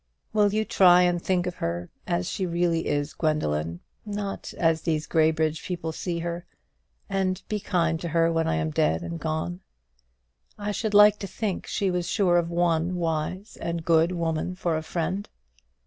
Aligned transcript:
Will 0.33 0.51
you 0.51 0.65
try 0.65 1.03
and 1.03 1.21
think 1.21 1.45
of 1.45 1.57
her 1.57 1.91
as 2.07 2.27
she 2.27 2.47
really 2.47 2.87
is, 2.87 3.13
Gwendoline, 3.13 3.81
not 4.03 4.51
as 4.57 4.81
these 4.81 5.05
Graybridge 5.05 5.61
people 5.63 5.91
see 5.91 6.17
her, 6.17 6.43
and 7.07 7.39
be 7.47 7.59
kind 7.59 7.99
to 7.99 8.07
her 8.07 8.31
when 8.31 8.47
I 8.47 8.55
am 8.55 8.71
dead 8.71 9.03
and 9.03 9.19
gone? 9.19 9.59
I 10.57 10.71
should 10.71 10.95
like 10.95 11.19
to 11.19 11.27
think 11.27 11.67
she 11.67 11.91
was 11.91 12.07
sure 12.07 12.37
of 12.39 12.49
one 12.49 12.95
wise 12.95 13.57
and 13.61 13.85
good 13.85 14.11
woman 14.11 14.55
for 14.55 14.75
a 14.75 14.81
friend. 14.81 15.29